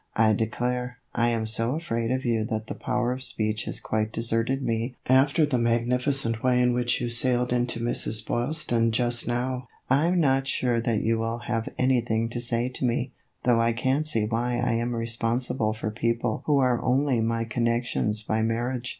[0.27, 4.11] "I declare, I am so afraid of you that the power of speech has quite
[4.11, 8.25] deserted me after the magnificent way in which you sailed into Mrs.
[8.25, 9.67] Boylston just now.
[9.91, 13.73] I 'm not sure that you will have anything to say to me, though I
[13.73, 18.41] can't see why I am responsible for people who are only my con nections by
[18.41, 18.89] marriage.